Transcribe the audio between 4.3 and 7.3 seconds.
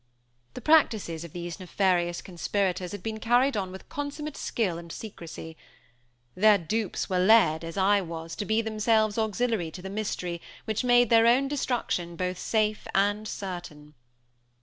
skill and secrecy. Their dupes were